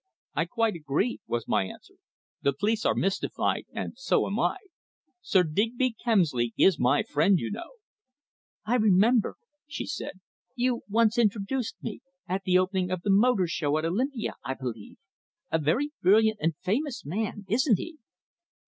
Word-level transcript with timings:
"I 0.33 0.45
quite 0.45 0.73
agree," 0.73 1.19
was 1.27 1.47
my 1.47 1.65
answer. 1.65 1.93
"The 2.41 2.53
police 2.53 2.87
are 2.87 2.95
mystified, 2.95 3.65
and 3.71 3.93
so 3.97 4.25
am 4.25 4.39
I. 4.39 4.57
Sir 5.21 5.43
Digby 5.43 5.93
Kemsley 6.03 6.53
is 6.57 6.79
my 6.79 7.03
friend, 7.03 7.37
you 7.37 7.51
know." 7.51 7.73
"I 8.65 8.77
remember," 8.77 9.35
she 9.67 9.85
said. 9.85 10.19
"You 10.55 10.81
once 10.89 11.19
introduced 11.19 11.75
me 11.83 12.01
at 12.27 12.45
the 12.45 12.57
opening 12.57 12.89
of 12.89 13.03
the 13.03 13.11
Motor 13.11 13.45
Show 13.45 13.77
at 13.77 13.85
Olympia, 13.85 14.33
I 14.43 14.55
believe. 14.55 14.97
A 15.51 15.59
very 15.59 15.91
brilliant 16.01 16.39
and 16.41 16.55
famous 16.63 17.05
man, 17.05 17.45
isn't 17.47 17.77
he?" 17.77 17.99